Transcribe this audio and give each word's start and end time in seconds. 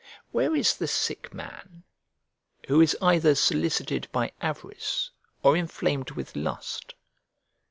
Where 0.31 0.55
is 0.55 0.75
the 0.77 0.87
sick 0.87 1.31
man 1.31 1.83
who 2.67 2.81
is 2.81 2.97
either 3.03 3.35
solicited 3.35 4.07
by 4.11 4.31
avarice 4.41 5.11
or 5.43 5.55
inflamed 5.55 6.09
with 6.13 6.35
lust? 6.35 6.95